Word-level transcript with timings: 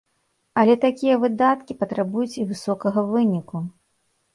Але 0.61 0.75
такія 0.85 1.19
выдаткі 1.25 1.77
патрабуюць 1.85 2.29
і 2.41 2.49
высокага 2.51 3.09
выніку. 3.15 3.69